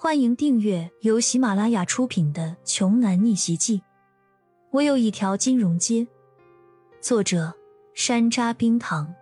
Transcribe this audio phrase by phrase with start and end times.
[0.00, 3.78] 欢迎订阅由喜马拉雅出品的《穷男逆袭记》。
[4.70, 6.06] 我有一条金融街，
[7.00, 7.52] 作者
[7.94, 9.12] 山楂冰糖，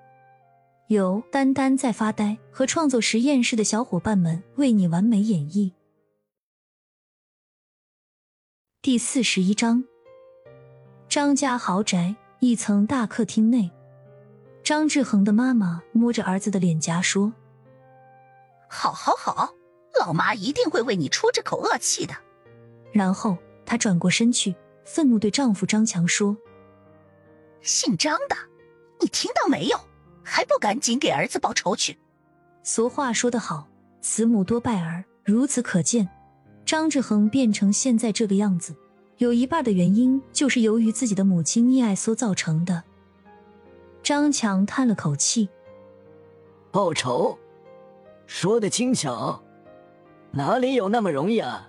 [0.88, 5.72] 由丹丹在发呆和创作实验室的小伙伴们为你完美演绎。
[8.82, 9.82] 第四十一章，
[11.08, 13.70] 张家豪宅一层大客厅内，
[14.62, 17.32] 张志恒的妈妈摸着儿子的脸颊说
[18.68, 19.54] ：“好，好，好。”
[20.00, 22.14] 老妈一定会为你出这口恶气的。
[22.92, 24.54] 然后她转过身去，
[24.84, 26.36] 愤怒对丈夫张强说
[27.62, 28.36] ：“姓张的，
[29.00, 29.78] 你听到没有？
[30.22, 31.98] 还不赶紧给儿子报仇去！”
[32.62, 33.68] 俗话说得好
[34.02, 36.08] ，“慈母多败儿”，如此可见，
[36.64, 38.74] 张志恒变成现在这个样子，
[39.18, 42.82] 有一半的原因就是由于自己的母亲溺爱所造成的。
[44.02, 45.48] 张强叹了口气
[46.70, 47.38] ：“报仇，
[48.26, 49.40] 说的轻巧。”
[50.32, 51.68] 哪里有那么容易啊！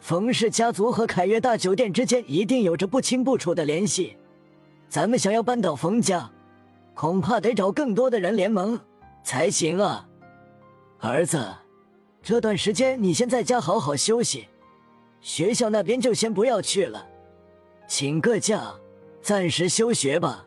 [0.00, 4.16] 冯氏家族和凯悦大酒店之间一定有着不清不楚的联系。
[4.88, 6.30] 咱们想要扳倒冯家，
[6.92, 8.78] 恐怕得找更多的人联盟
[9.22, 10.06] 才行啊！
[10.98, 11.42] 儿子，
[12.20, 14.48] 这段时间你先在家好好休息，
[15.20, 17.06] 学校那边就先不要去了，
[17.86, 18.74] 请个假，
[19.22, 20.44] 暂时休学吧。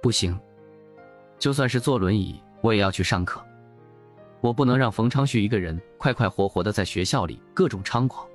[0.00, 0.38] 不行，
[1.38, 3.44] 就算是坐轮椅，我也要去上课。
[4.40, 8.26] 我不能让冯昌旭一个人快快活活的在学校里各种猖狂，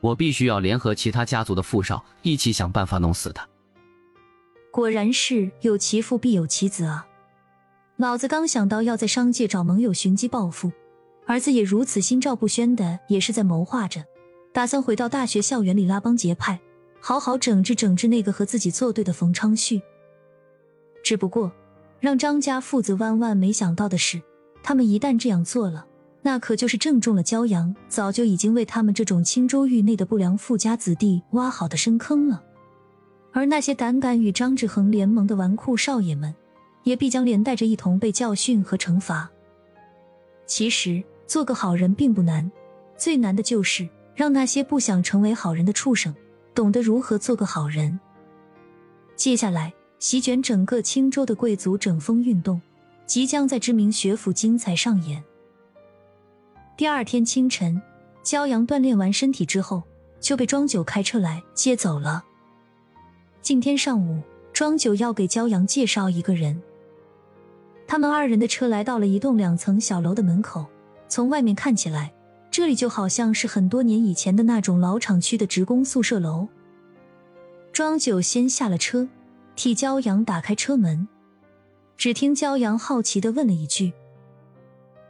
[0.00, 3.48] 我必须要联合其他家族的富少一起想办法弄死他。
[4.70, 7.06] 果然是有其父必有其子啊！
[7.96, 10.70] 老子刚想到要在商界找盟友寻机报复，
[11.24, 14.04] 儿子也如此心照不宣的，也是在谋划着，
[14.52, 16.60] 打算回到大学校园里拉帮结派，
[17.00, 19.80] 好好整治整治那个和自己作对的冯昌旭。
[21.02, 21.50] 只不过，
[22.00, 24.20] 让张家父子万万没想到的是。
[24.68, 25.86] 他们一旦这样做了，
[26.22, 32.42] 那可就是正中了骄阳早就已经为他们这种青州域内的不良富家子弟挖好的深坑了。
[33.30, 36.34] 而那些胆敢与张志恒联盟的纨绔少爷们，
[36.82, 39.30] 也必将连带着一同被教训和惩罚。
[40.46, 42.50] 其实，做个好人并不难，
[42.96, 46.12] 最难的就是让那些不想成为好人的畜生
[46.56, 48.00] 懂得如何做个好人。
[49.14, 52.60] 接下来，席卷整个青州的贵族整风运动。
[53.06, 55.22] 即将在知名学府精彩上演。
[56.76, 57.80] 第二天清晨，
[58.24, 59.82] 骄阳锻炼完身体之后，
[60.20, 62.24] 就被庄九开车来接走了。
[63.40, 64.20] 今天上午，
[64.52, 66.60] 庄九要给骄阳介绍一个人。
[67.86, 70.66] 他们二人的车来到了一栋两层小楼的门口，
[71.08, 72.12] 从外面看起来，
[72.50, 76.48] 这里就好像是很多年以前的那种老厂区的职工宿舍楼。
[77.72, 79.08] 庄九先下了车，
[79.54, 81.06] 替骄阳打开车门。
[81.96, 83.92] 只听骄阳好奇的问了一句：“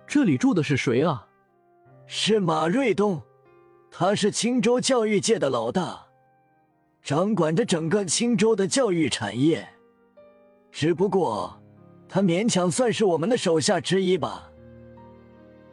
[0.07, 1.27] 这里住的是谁啊
[2.07, 3.21] ？”“是马瑞东，
[3.91, 6.07] 他是青州教育界的老大，
[7.03, 9.69] 掌管着整个青州的教育产业。
[10.71, 11.61] 只不过，
[12.09, 14.51] 他勉强算是我们的手下之一吧。”“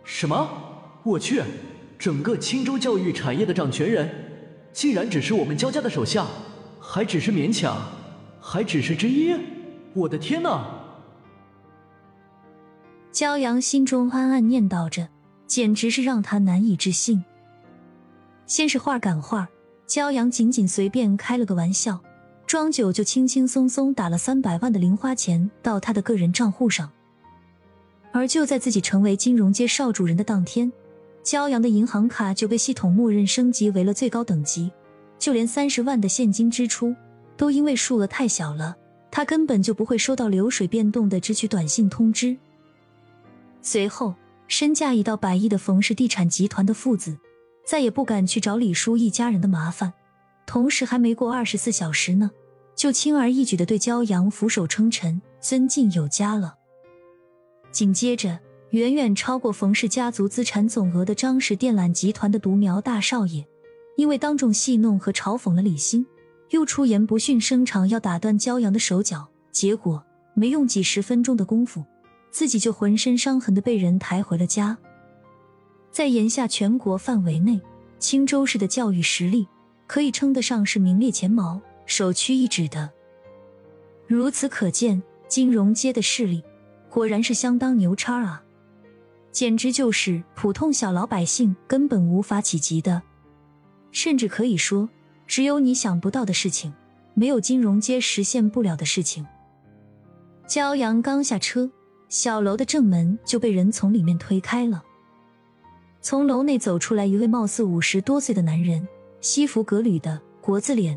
[0.03, 0.49] 什么？
[1.03, 1.43] 我去！
[1.99, 4.09] 整个青州教育产业的掌权人，
[4.73, 6.25] 竟然只是我们焦家的手下，
[6.79, 7.77] 还只是勉强，
[8.41, 9.33] 还只是之一！
[9.93, 10.79] 我的天哪！”
[13.13, 15.07] 骄阳心中暗暗念叨着，
[15.45, 17.23] 简直是让他难以置信。
[18.47, 19.47] 先是话赶话，
[19.87, 22.01] 骄阳仅仅随便开了个玩笑，
[22.47, 26.89] 庄九就轻轻松松打了三百万的零花钱到他的个人账户上。
[28.11, 30.73] 而就在自己成为金融街少主人的当天，
[31.23, 34.71] 骄阳的银行卡就被系统默认升级为了最高等级，
[35.19, 36.95] 就连三十万的现金支出
[37.37, 38.75] 都因为数额太小了，
[39.11, 42.35] 他根本就不会收到流水变动的支取短信通知。
[43.65, 44.13] 随后，
[44.49, 47.17] 身价已到百亿的冯氏地产集团的父子，
[47.65, 49.93] 再也不敢去找李叔一家人的麻烦。
[50.45, 52.29] 同时，还没过二十四小时呢，
[52.75, 56.55] 就轻而易举的对骄阳俯首称臣，尊敬有加了。
[57.71, 58.37] 紧接着，
[58.71, 63.47] 远远超过冯氏家族资产总额的张氏电缆集团的独苗大少爷，
[63.95, 66.05] 因为当众戏弄和嘲讽了李欣，
[66.49, 70.03] 又出言不逊声长要打断骄阳的手脚，结果
[70.33, 71.81] 没用几十分钟的功夫。
[72.33, 74.75] 自己就浑身伤痕的被人抬回了家。
[75.91, 77.61] 在眼下全国范围内，
[77.99, 79.47] 青州市的教育实力
[79.85, 82.89] 可以称得上是名列前茅、首屈一指的。
[84.07, 86.43] 如此可见，金融街的势力
[86.89, 88.43] 果然是相当牛叉啊！
[89.31, 93.03] 简直就是普通小老百姓根本无法企及的，
[93.91, 94.89] 甚至可以说，
[95.27, 96.73] 只有你想不到的事情，
[97.13, 99.23] 没有金融街实现不了的事情。
[100.47, 101.71] 骄阳刚下车。
[102.13, 104.83] 小楼的正门就被人从里面推开了。
[105.99, 108.87] 从楼内走出来一位貌似五十多岁的男人，
[109.19, 110.95] 西服革履的国字脸，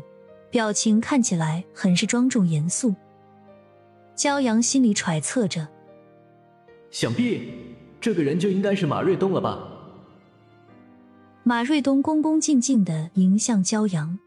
[0.51, 2.93] 表情看起来很是庄重严肃。
[4.15, 5.67] 骄阳心里揣测着，
[6.91, 7.51] 想必
[7.99, 9.57] 这个人就应该是马瑞东了吧。
[11.41, 14.19] 马瑞东恭恭敬敬的迎向骄阳，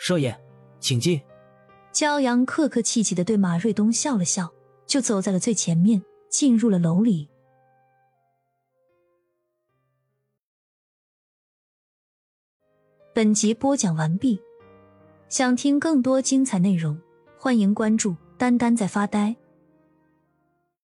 [0.00, 0.36] 少爷，
[0.80, 1.20] 请进。
[1.92, 4.52] 骄阳客客气气的对马瑞东笑了笑，
[4.88, 7.28] 就走在了最前面，进入了楼里。
[13.12, 14.40] 本集播讲完毕，
[15.28, 16.98] 想听更多精彩内容，
[17.38, 19.36] 欢迎关注“丹丹在发呆”。